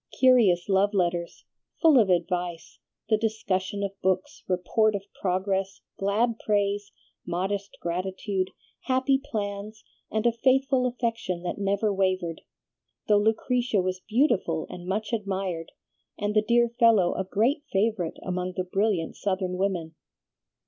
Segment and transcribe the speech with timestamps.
[0.17, 1.45] Curious love letters,
[1.79, 6.91] full of advice, the discussion of books, report of progress, glad praise,
[7.23, 8.49] modest gratitude,
[8.85, 12.41] happy plans and a faithful affection that never wavered,
[13.07, 15.71] though Lucretia was beautiful and much admired,
[16.17, 19.93] and the dear fellow a great favorite among the brilliant Southern women.